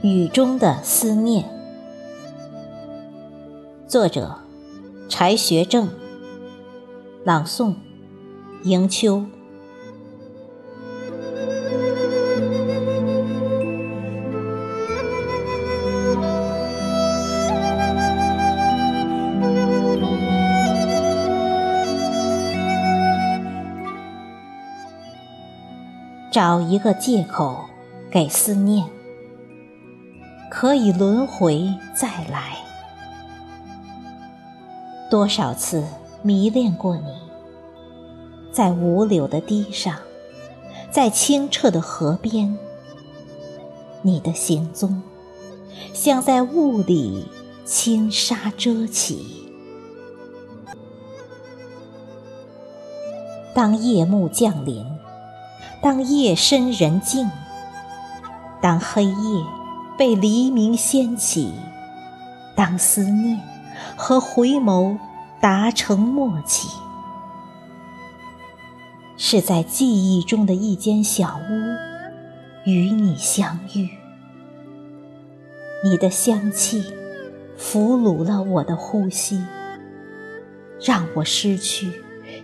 [0.00, 1.44] 雨中的思念，
[3.88, 4.36] 作者：
[5.08, 5.88] 柴学正，
[7.24, 7.74] 朗诵：
[8.62, 9.24] 迎秋。
[26.30, 27.64] 找一个借口
[28.12, 28.86] 给思念，
[30.50, 32.56] 可以轮回再来。
[35.10, 35.84] 多少次
[36.22, 37.14] 迷恋过你，
[38.52, 39.94] 在无柳的堤上，
[40.90, 42.58] 在清澈的河边，
[44.02, 45.02] 你的行踪
[45.92, 47.26] 像在雾里
[47.64, 49.50] 轻纱遮起。
[53.54, 54.86] 当夜幕降临。
[55.80, 57.30] 当夜深人静，
[58.60, 59.44] 当黑夜
[59.98, 61.52] 被黎明掀起，
[62.54, 63.40] 当思念
[63.96, 64.96] 和回眸
[65.40, 66.68] 达成默契，
[69.16, 73.90] 是在记忆中的一间小屋与你相遇。
[75.82, 76.84] 你的香气
[77.56, 79.42] 俘虏了我的呼吸，
[80.80, 81.90] 让我失去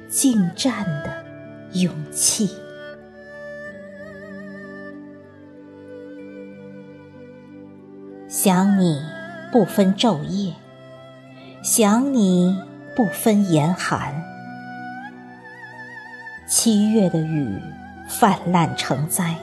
[0.08, 1.24] 进站的
[1.78, 2.50] 勇气。
[8.36, 9.00] 想你
[9.52, 10.54] 不分昼夜，
[11.62, 12.58] 想你
[12.96, 14.24] 不分严寒。
[16.48, 17.62] 七月的雨
[18.08, 19.36] 泛滥成灾，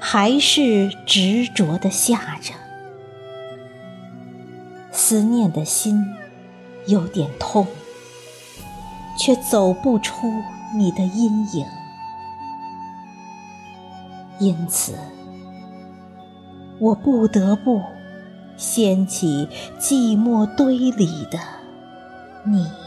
[0.00, 2.54] 还是执着的下着。
[4.90, 6.02] 思念的心
[6.86, 7.66] 有点痛，
[9.18, 10.32] 却走不出
[10.74, 11.66] 你的阴影，
[14.38, 14.94] 因此。
[16.78, 17.82] 我不得不
[18.56, 19.48] 掀起
[19.78, 21.38] 寂寞堆里的
[22.44, 22.83] 你。